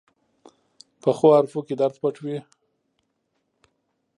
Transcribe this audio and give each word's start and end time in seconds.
پخو 1.01 1.27
حرفو 1.37 1.59
کې 1.67 1.73
درد 1.79 1.95
پټ 2.01 2.15
وي 2.23 2.37